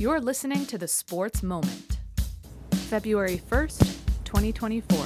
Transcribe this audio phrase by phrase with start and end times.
[0.00, 1.98] You're listening to the Sports Moment,
[2.88, 3.80] February 1st,
[4.24, 4.98] 2024.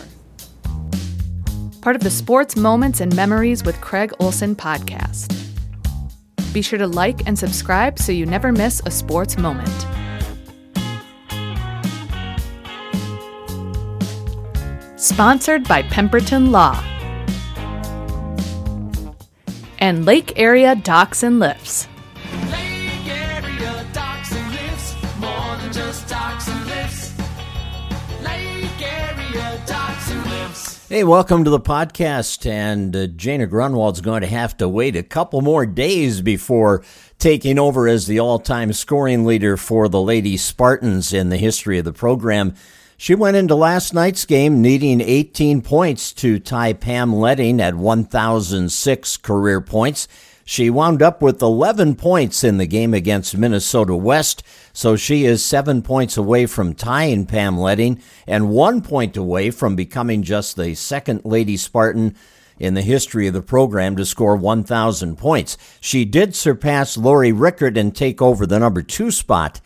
[1.81, 5.37] Part of the Sports Moments and Memories with Craig Olson podcast.
[6.53, 9.69] Be sure to like and subscribe so you never miss a sports moment.
[14.95, 16.81] Sponsored by Pemberton Law
[19.81, 21.89] and Lake Area Docks and Lifts.
[30.95, 32.49] Hey, welcome to the podcast.
[32.49, 36.85] And uh, Jana Grunwald's going to have to wait a couple more days before
[37.19, 41.81] taking over as the all time scoring leader for the Lady Spartans in the history
[41.81, 42.55] of the program.
[42.97, 49.17] She went into last night's game needing 18 points to tie Pam Letting at 1,006
[49.17, 50.07] career points.
[50.45, 54.43] She wound up with 11 points in the game against Minnesota West,
[54.75, 59.75] so she is seven points away from tying Pam Letting and one point away from
[59.75, 62.15] becoming just the second Lady Spartan
[62.59, 65.57] in the history of the program to score 1,000 points.
[65.81, 69.61] She did surpass Lori Rickert and take over the number two spot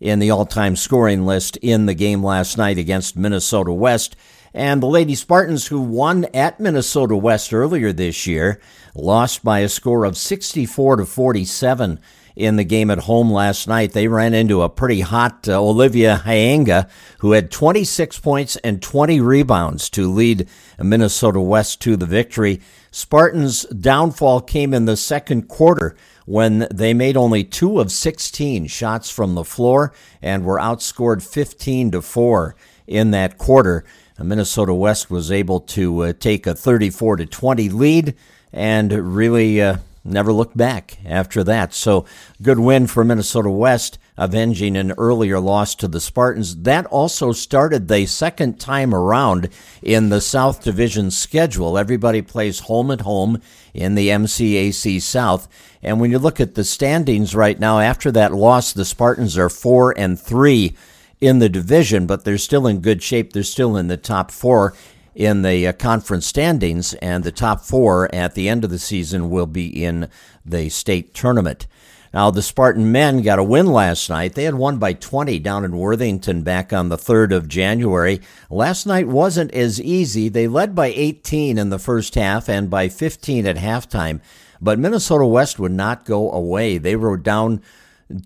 [0.00, 4.16] in the all time scoring list in the game last night against Minnesota West.
[4.54, 8.60] And the Lady Spartans, who won at Minnesota West earlier this year,
[8.94, 12.00] lost by a score of 64 to 47
[12.38, 13.92] in the game at home last night.
[13.92, 16.88] They ran into a pretty hot uh, Olivia Hyanga,
[17.18, 22.60] who had 26 points and 20 rebounds to lead Minnesota West to the victory.
[22.92, 29.10] Spartans' downfall came in the second quarter when they made only two of 16 shots
[29.10, 32.54] from the floor and were outscored 15 to 4
[32.86, 33.84] in that quarter.
[34.24, 38.14] Minnesota West was able to uh, take a 34 to 20 lead
[38.52, 41.74] and really uh, never looked back after that.
[41.74, 42.04] So,
[42.42, 46.56] good win for Minnesota West, avenging an earlier loss to the Spartans.
[46.62, 49.48] That also started the second time around
[49.82, 51.78] in the South Division schedule.
[51.78, 53.40] Everybody plays home at home
[53.74, 55.48] in the MCAC South.
[55.82, 59.48] And when you look at the standings right now, after that loss, the Spartans are
[59.48, 60.74] four and three
[61.20, 63.32] in the division, but they're still in good shape.
[63.32, 64.74] They're still in the top four
[65.14, 69.30] in the uh, conference standings, and the top four at the end of the season
[69.30, 70.08] will be in
[70.46, 71.66] the state tournament.
[72.14, 74.34] Now, the Spartan men got a win last night.
[74.34, 78.20] They had won by 20 down in Worthington back on the 3rd of January.
[78.48, 80.28] Last night wasn't as easy.
[80.28, 84.20] They led by 18 in the first half and by 15 at halftime,
[84.60, 86.78] but Minnesota West would not go away.
[86.78, 87.60] They were down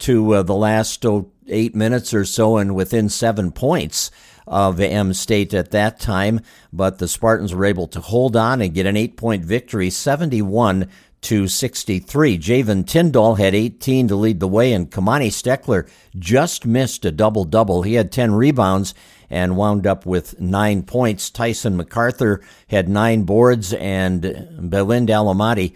[0.00, 4.10] to uh, the last oh, eight minutes or so and within seven points
[4.46, 6.40] of M State at that time,
[6.72, 10.88] but the Spartans were able to hold on and get an eight point victory, 71
[11.22, 12.36] to 63.
[12.36, 17.44] Javen Tyndall had 18 to lead the way, and Kamani Steckler just missed a double
[17.44, 17.82] double.
[17.82, 18.92] He had 10 rebounds
[19.30, 21.30] and wound up with nine points.
[21.30, 24.22] Tyson MacArthur had nine boards, and
[24.68, 25.74] Belinda Alamati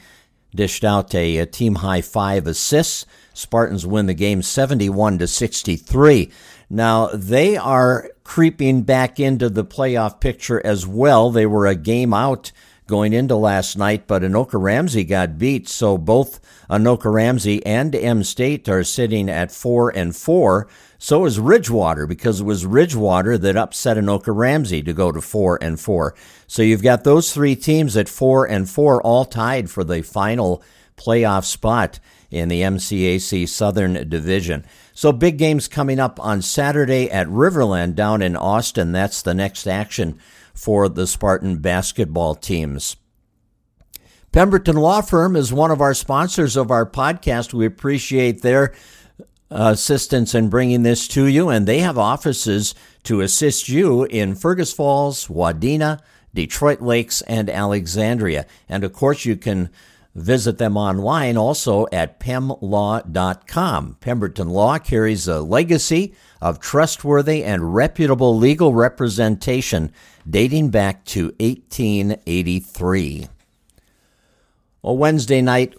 [0.55, 3.07] dished out a, a team high five assists.
[3.35, 6.31] Spartans win the game 71 to 63.
[6.71, 11.31] Now, they are creeping back into the playoff picture as well.
[11.31, 12.51] They were a game out
[12.87, 15.69] going into last night, but Anoka Ramsey got beat.
[15.69, 20.69] So both Anoka Ramsey and M State are sitting at four and four.
[20.99, 25.59] So is Ridgewater because it was Ridgewater that upset Anoka Ramsey to go to four
[25.61, 26.15] and four.
[26.47, 30.63] So you've got those three teams at four and four, all tied for the final
[30.97, 31.99] playoff spot
[32.31, 34.65] in the MCAC Southern Division.
[34.95, 38.93] So big games coming up on Saturday at Riverland down in Austin.
[38.93, 40.19] That's the next action
[40.57, 42.97] for the Spartan basketball teams.
[44.33, 47.55] Pemberton Law Firm is one of our sponsors of our podcast.
[47.55, 48.75] We appreciate their
[49.51, 52.75] uh, assistance in bringing this to you, and they have offices
[53.05, 56.01] to assist you in Fergus Falls, Wadena,
[56.35, 58.47] Detroit Lakes, and Alexandria.
[58.69, 59.71] And of course, you can
[60.17, 63.97] Visit them online also at pemlaw.com.
[64.01, 69.93] Pemberton Law carries a legacy of trustworthy and reputable legal representation
[70.29, 73.29] dating back to 1883.
[74.81, 75.75] Well, Wednesday night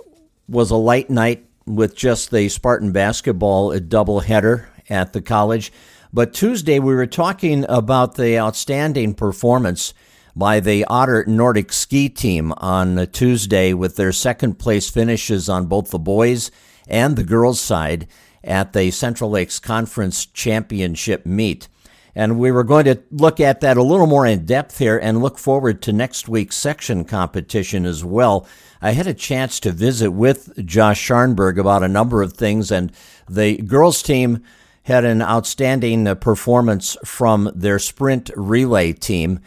[0.47, 5.73] was a light night with just the Spartan basketball doubleheader at the college.
[6.13, 9.95] But Tuesday we were talking about the outstanding performance
[10.37, 15.89] by the Otter Nordic ski team on Tuesday with their second place finishes on both
[15.89, 16.51] the boys
[16.87, 18.07] and the girls side
[18.43, 21.67] at the Central Lakes Conference Championship meet.
[22.13, 25.23] And we were going to look at that a little more in depth here and
[25.23, 28.47] look forward to next week's section competition as well.
[28.79, 32.91] I had a chance to visit with Josh Scharnberg about a number of things, and
[33.27, 34.43] the girls team
[34.83, 39.39] had an outstanding performance from their sprint relay team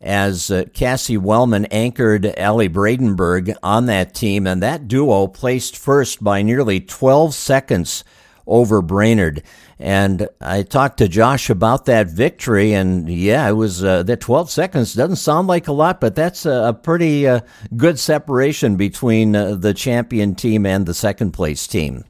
[0.00, 6.22] as uh, Cassie Wellman anchored Allie Bradenberg on that team, and that duo placed first
[6.22, 8.04] by nearly 12 seconds
[8.46, 9.42] over Brainerd.
[9.78, 14.50] And I talked to Josh about that victory, and yeah, it was uh, that 12
[14.50, 17.40] seconds doesn't sound like a lot, but that's a, a pretty uh,
[17.76, 22.04] good separation between uh, the champion team and the second place team.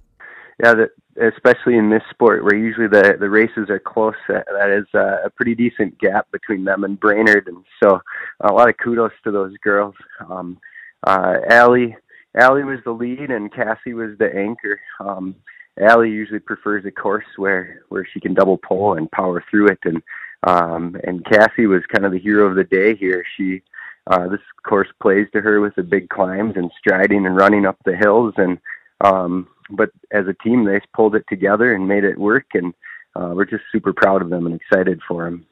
[0.63, 0.75] Yeah,
[1.21, 5.25] especially in this sport where usually the the races are close, uh, that is uh,
[5.25, 8.01] a pretty decent gap between them and Brainerd, and so
[8.41, 9.95] a lot of kudos to those girls.
[10.29, 10.59] Um,
[11.07, 11.97] uh, Allie,
[12.35, 14.81] Allie was the lead, and Cassie was the anchor.
[15.01, 15.37] Um,
[15.81, 19.79] Allie usually prefers a course where where she can double pole and power through it,
[19.85, 20.03] and
[20.45, 23.25] um, and Cassie was kind of the hero of the day here.
[23.37, 23.63] She
[24.07, 27.77] uh, this course plays to her with the big climbs and striding and running up
[27.85, 28.59] the hills, and
[29.01, 32.75] um, but as a team they pulled it together and made it work, and
[33.15, 35.47] uh, we're just super proud of them and excited for them.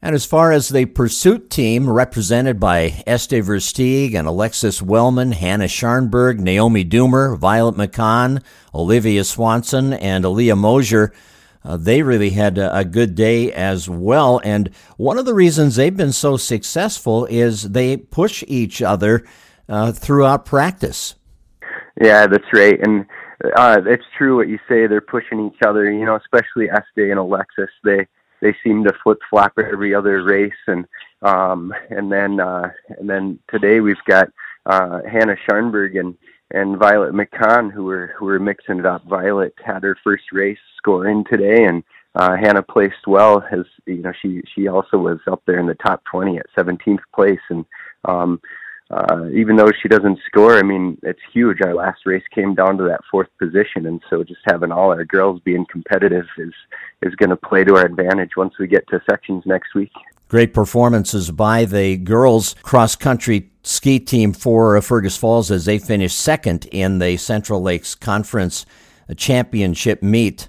[0.00, 5.64] And as far as the pursuit team, represented by Este Versteeg and Alexis Wellman, Hannah
[5.64, 8.40] Scharnberg, Naomi Doomer, Violet McCann,
[8.72, 11.12] Olivia Swanson, and Aaliyah Mosier,
[11.64, 14.40] uh, they really had a, a, good day as well.
[14.44, 19.26] And one of the reasons they've been so successful is they push each other
[19.68, 21.16] uh, throughout practice.
[22.00, 22.78] Yeah, that's right.
[22.80, 23.04] And
[23.44, 24.86] uh, it's true what you say.
[24.86, 27.70] They're pushing each other, you know, especially Este and Alexis.
[27.84, 28.06] They
[28.40, 30.86] they seem to flip flop every other race and
[31.22, 34.28] um and then uh and then today we've got
[34.66, 36.16] uh Hannah Scharnberg and
[36.50, 39.04] and Violet McCann who were who were mixing it up.
[39.04, 41.82] Violet had her first race scoring today and
[42.14, 45.74] uh Hannah placed well as you know she she also was up there in the
[45.74, 47.64] top 20 at 17th place and
[48.04, 48.40] um
[48.90, 51.60] uh, even though she doesn't score, I mean, it's huge.
[51.60, 55.04] Our last race came down to that fourth position, and so just having all our
[55.04, 56.54] girls being competitive is
[57.02, 59.92] is going to play to our advantage once we get to sections next week.
[60.28, 66.18] Great performances by the girls cross country ski team for Fergus Falls as they finished
[66.18, 68.64] second in the Central Lakes Conference
[69.16, 70.48] Championship meet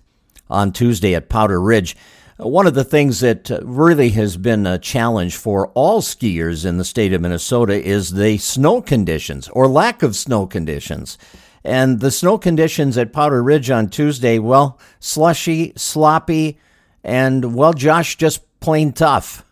[0.49, 1.95] on Tuesday at Powder Ridge.
[2.39, 6.85] One of the things that really has been a challenge for all skiers in the
[6.85, 11.17] state of Minnesota is the snow conditions or lack of snow conditions.
[11.65, 16.57] And the snow conditions at Powder Ridge on Tuesday, well, slushy, sloppy,
[17.03, 19.43] and well, Josh, just plain tough.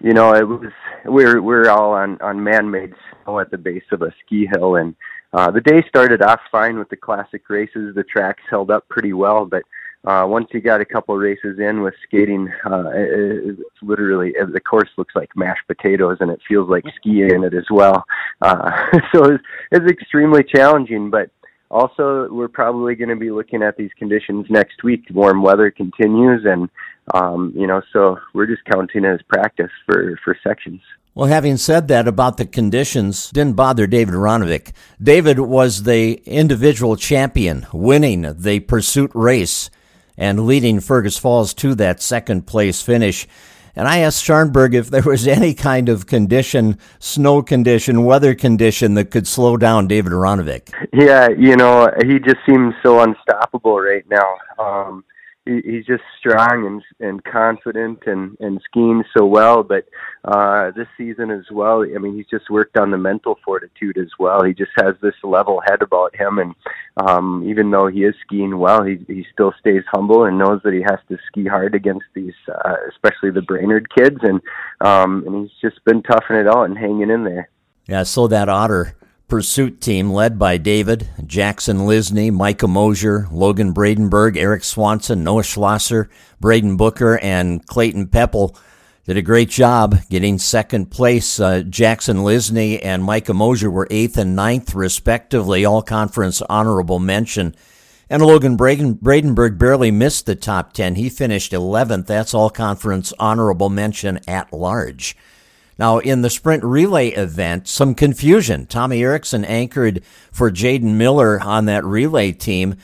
[0.00, 0.72] You know, it was
[1.04, 4.96] we're we're all on on man-made snow at the base of a ski hill, and
[5.34, 7.94] uh, the day started off fine with the classic races.
[7.94, 9.62] The tracks held up pretty well, but
[10.04, 14.60] uh, once you got a couple races in with skating, uh, it, it's literally the
[14.60, 18.04] course looks like mashed potatoes, and it feels like skiing in it as well.
[18.42, 18.70] Uh,
[19.14, 21.30] so it's, it's extremely challenging, but
[21.70, 25.04] also we're probably going to be looking at these conditions next week.
[25.10, 26.68] Warm weather continues, and
[27.14, 30.82] um, you know, so we're just counting it as practice for for sections.
[31.14, 34.72] Well, having said that about the conditions, didn't bother David Aronovic.
[35.00, 39.70] David was the individual champion, winning the pursuit race
[40.16, 43.26] and leading Fergus Falls to that second place finish.
[43.76, 48.94] And I asked Scharnberg if there was any kind of condition, snow condition, weather condition
[48.94, 50.72] that could slow down David Aronovic.
[50.92, 54.36] Yeah, you know, he just seems so unstoppable right now.
[54.58, 55.04] Um,
[55.46, 59.62] he, he's just strong and and confident and and skiing so well.
[59.62, 59.86] But
[60.24, 64.08] uh, this season as well, I mean, he's just worked on the mental fortitude as
[64.18, 64.42] well.
[64.42, 66.54] He just has this level head about him, and
[66.96, 70.74] um, even though he is skiing well, he he still stays humble and knows that
[70.74, 74.40] he has to ski hard against these, uh, especially the Brainerd kids, and
[74.80, 77.48] um, and he's just been toughing it out and hanging in there.
[77.86, 78.94] Yeah, so that otter
[79.28, 86.10] pursuit team led by David, Jackson Lisney, Micah Mosier, Logan Bradenberg, Eric Swanson, Noah Schlosser,
[86.40, 88.56] Braden Booker, and Clayton Peppel
[89.04, 91.38] did a great job getting second place.
[91.38, 97.54] Uh, Jackson Lisney and Micah Mosier were eighth and ninth, respectively, all conference honorable mention.
[98.08, 100.94] And Logan Braden, Bradenberg barely missed the top 10.
[100.94, 102.06] He finished 11th.
[102.06, 105.16] That's all conference honorable mention at large.
[105.78, 108.66] Now, in the sprint relay event, some confusion.
[108.66, 112.76] Tommy Erickson anchored for Jaden Miller on that relay team.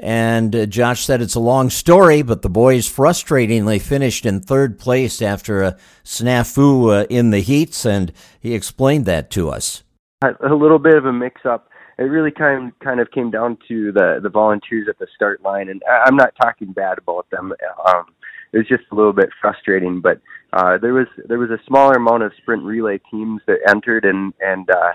[0.00, 4.78] And uh, Josh said it's a long story, but the boys frustratingly finished in third
[4.78, 9.82] place after a snafu uh, in the heats, and he explained that to us.
[10.22, 11.68] A little bit of a mix-up.
[11.98, 15.42] It really kind of, kind of came down to the the volunteers at the start
[15.42, 17.52] line, and I'm not talking bad about them.
[17.88, 18.04] Um,
[18.52, 20.20] it was just a little bit frustrating, but
[20.52, 24.32] uh, there was there was a smaller amount of sprint relay teams that entered, and
[24.40, 24.92] and uh,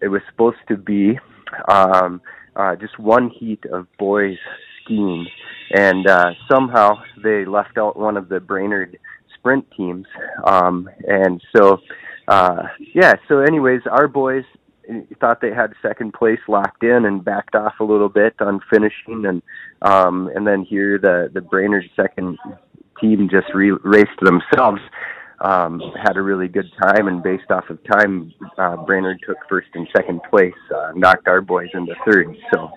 [0.00, 1.18] it was supposed to be
[1.68, 2.20] um,
[2.56, 4.38] uh, just one heat of boys
[4.82, 5.26] skiing,
[5.72, 8.98] and uh, somehow they left out one of the Brainerd
[9.36, 10.06] sprint teams.
[10.44, 11.78] Um, and so,
[12.28, 12.62] uh,
[12.94, 13.14] yeah.
[13.28, 14.44] So, anyways, our boys
[15.20, 19.24] thought they had second place locked in and backed off a little bit on finishing,
[19.26, 19.42] and
[19.82, 22.38] um, and then here the the Brainerd second
[23.00, 24.80] team just re- raced themselves
[25.42, 29.68] um, had a really good time, and based off of time, uh, Brainerd took first
[29.74, 32.36] and second place, uh, knocked our boys into third.
[32.54, 32.70] So,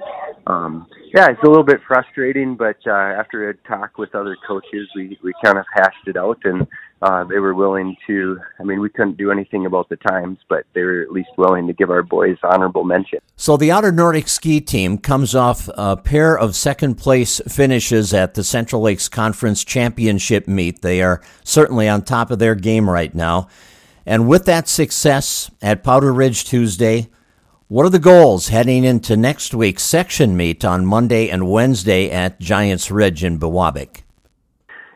[0.47, 4.89] um, yeah, it's a little bit frustrating, but uh, after a talk with other coaches,
[4.95, 6.67] we we kind of hashed it out, and
[7.05, 8.39] uh, they were willing to.
[8.59, 11.67] I mean, we couldn't do anything about the times, but they were at least willing
[11.67, 13.19] to give our boys honorable mention.
[13.35, 18.33] So the Otter Nordic ski team comes off a pair of second place finishes at
[18.33, 20.81] the Central Lakes Conference Championship meet.
[20.81, 23.49] They are certainly on top of their game right now.
[24.07, 27.09] And with that success at Powder Ridge Tuesday,
[27.67, 32.39] what are the goals heading into next week's section meet on Monday and Wednesday at
[32.39, 34.04] Giants Ridge in Biwabik?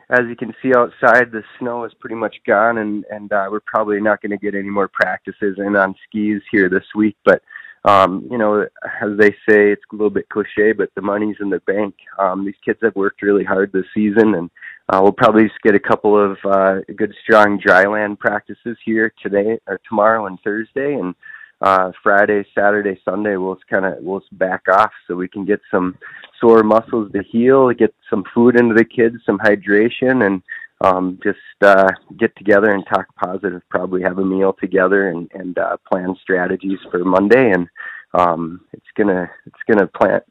[0.10, 3.60] As you can see outside, the snow is pretty much gone, and and uh, we're
[3.60, 7.16] probably not going to get any more practices in on skis here this week.
[7.24, 7.44] But
[7.86, 11.50] um, you know, as they say, it's a little bit cliche, but the money's in
[11.50, 11.96] the bank.
[12.18, 14.50] Um, these kids have worked really hard this season, and
[14.90, 19.60] uh, we'll probably just get a couple of uh, good, strong dryland practices here today
[19.68, 21.14] or tomorrow and Thursday, and
[21.62, 25.98] uh, Friday, Saturday, Sunday, we'll kind of we'll back off so we can get some
[26.40, 30.42] sore muscles to heal, get some food into the kids, some hydration, and
[30.82, 33.62] um, just uh, get together and talk positive.
[33.70, 37.52] Probably have a meal together and and uh, plan strategies for Monday.
[37.52, 37.68] And
[38.14, 40.24] um, it's gonna it's gonna plant.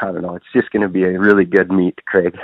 [0.00, 0.36] I don't know.
[0.36, 2.36] It's just gonna be a really good meet, Craig.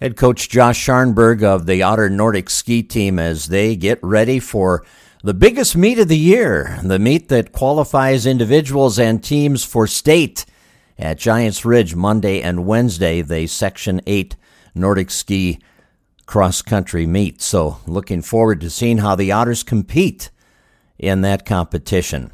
[0.00, 4.84] Head coach Josh Scharnberg of the Otter Nordic ski team as they get ready for
[5.24, 10.44] the biggest meet of the year, the meet that qualifies individuals and teams for state
[10.98, 14.36] at Giants Ridge Monday and Wednesday, the Section 8
[14.74, 15.60] Nordic Ski
[16.26, 17.40] cross country meet.
[17.40, 20.30] So, looking forward to seeing how the Otters compete
[20.98, 22.30] in that competition.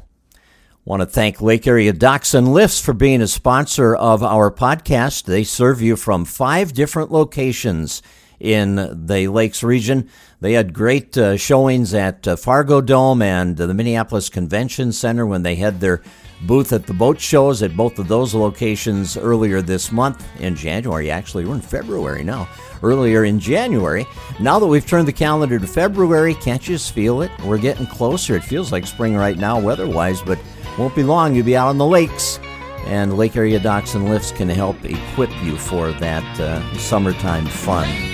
[0.83, 5.23] Want to thank Lake Area Docks and Lifts for being a sponsor of our podcast.
[5.23, 8.01] They serve you from five different locations
[8.41, 10.09] in the Lakes region.
[10.41, 15.27] They had great uh, showings at uh, Fargo Dome and uh, the Minneapolis Convention Center
[15.27, 16.01] when they had their
[16.47, 21.11] booth at the boat shows at both of those locations earlier this month in January.
[21.11, 22.49] Actually, we're in February now.
[22.81, 24.07] Earlier in January.
[24.39, 27.29] Now that we've turned the calendar to February, can't you just feel it?
[27.45, 28.35] We're getting closer.
[28.35, 30.39] It feels like spring right now, weather wise, but
[30.75, 31.35] won't be long.
[31.35, 32.39] You'll be out on the lakes
[32.85, 38.10] and Lake Area Docks and Lifts can help equip you for that uh, summertime fun.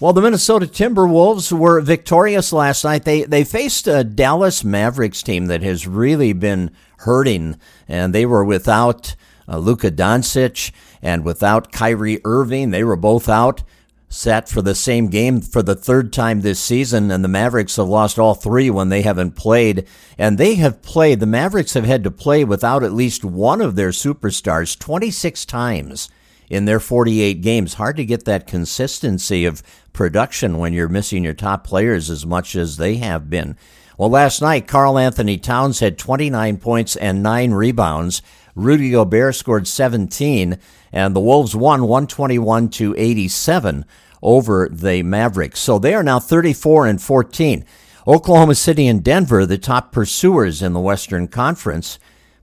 [0.00, 3.04] Well, the Minnesota Timberwolves were victorious last night.
[3.04, 8.44] They they faced a Dallas Mavericks team that has really been hurting, and they were
[8.44, 9.16] without
[9.48, 10.70] uh, Luka Doncic
[11.02, 12.70] and without Kyrie Irving.
[12.70, 13.64] They were both out,
[14.08, 17.88] set for the same game for the third time this season, and the Mavericks have
[17.88, 19.84] lost all three when they haven't played.
[20.16, 21.18] And they have played.
[21.18, 26.08] The Mavericks have had to play without at least one of their superstars 26 times
[26.50, 27.74] in their 48 games.
[27.74, 29.62] Hard to get that consistency of
[29.92, 33.56] production when you're missing your top players as much as they have been.
[33.96, 38.22] Well, last night, Karl-Anthony Towns had 29 points and 9 rebounds.
[38.54, 40.58] Rudy Gobert scored 17,
[40.92, 43.84] and the Wolves won 121 to 87
[44.22, 45.60] over the Mavericks.
[45.60, 47.64] So they are now 34 and 14.
[48.06, 51.98] Oklahoma City and Denver, the top pursuers in the Western Conference,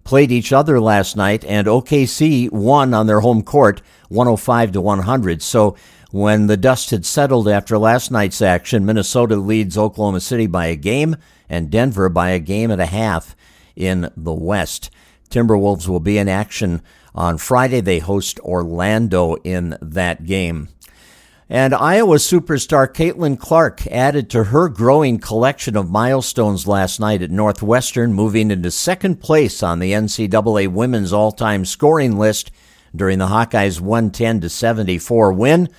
[0.05, 5.41] played each other last night, and OKC won on their home court 105 to 100.
[5.41, 5.75] So
[6.11, 10.77] when the dust had settled after last night's action, Minnesota leads Oklahoma City by a
[10.77, 11.17] game
[11.49, 13.35] and Denver by a game and a half
[13.75, 14.89] in the West.
[15.29, 16.81] Timberwolves will be in action
[17.13, 17.81] on Friday.
[17.81, 20.69] They host Orlando in that game.
[21.49, 27.29] And Iowa superstar Caitlin Clark added to her growing collection of milestones last night at
[27.29, 32.49] Northwestern, moving into second place on the NCAA women's all time scoring list
[32.95, 35.69] during the Hawkeyes' 110 to 74 win.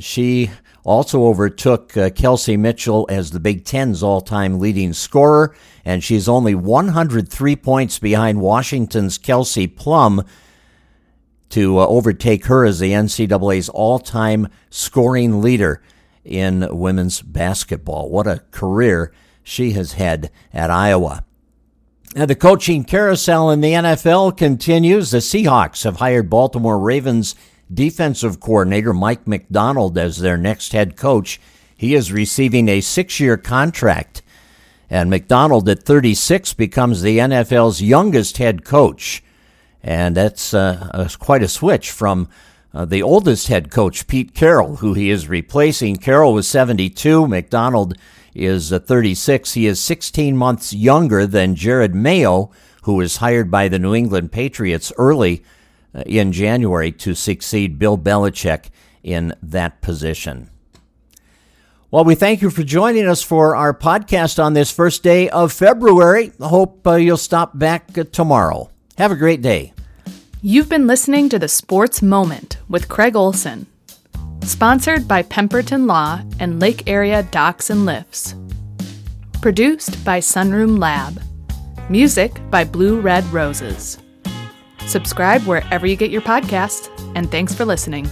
[0.00, 0.50] She
[0.82, 6.26] also overtook uh, Kelsey Mitchell as the Big Ten's all time leading scorer, and she's
[6.26, 10.24] only 103 points behind Washington's Kelsey Plum
[11.56, 15.80] to uh, overtake her as the NCAA's all time scoring leader
[16.22, 18.10] in women's basketball.
[18.10, 19.10] What a career
[19.42, 21.24] she has had at Iowa.
[22.14, 25.12] Now, the coaching carousel in the NFL continues.
[25.12, 27.34] The Seahawks have hired Baltimore Ravens
[27.72, 31.40] defensive coordinator Mike Macdonald as their next head coach.
[31.74, 34.20] He is receiving a six year contract.
[34.90, 39.22] And Macdonald, at 36 becomes the NFL's youngest head coach.
[39.82, 42.28] And that's uh, a, quite a switch from
[42.74, 45.96] uh, the oldest head coach, Pete Carroll, who he is replacing.
[45.96, 47.26] Carroll was 72.
[47.26, 47.96] Macdonald
[48.34, 49.54] is uh, 36.
[49.54, 52.50] He is 16 months younger than Jerod Mayo,
[52.82, 55.42] who was hired by the New England Patriots early
[55.94, 58.70] uh, in January to succeed Bill Belichick
[59.02, 60.50] in that position.
[61.90, 65.52] Well, we thank you for joining us for our podcast on this first day of
[65.52, 66.32] February.
[66.40, 68.70] Hope uh, you'll stop back uh, tomorrow.
[68.98, 69.74] Have a great day.
[70.40, 73.66] You've been listening to the Sports Moment with Craig Olson,
[74.42, 78.34] sponsored by Pemberton Law and Lake Area Docks and Lifts.
[79.42, 81.20] Produced by Sunroom Lab.
[81.90, 83.98] Music by Blue Red Roses.
[84.86, 88.08] Subscribe wherever you get your podcasts, and thanks for listening.